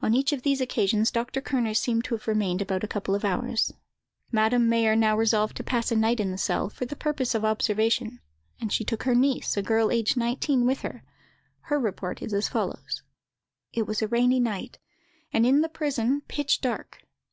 [0.00, 1.40] On each of these occasions Dr.
[1.40, 3.72] Kerner seems to have remained about a couple of hours.
[4.30, 7.44] Madame Mayer now resolved to pass a night in the cell, for the purpose of
[7.44, 8.20] observation;
[8.60, 11.02] and she took her niece, a girl aged nineteen, with her:
[11.62, 13.02] her report is as follows:—
[13.72, 14.78] "It was a rainy night,
[15.32, 17.00] and, in the prison, pitch dark.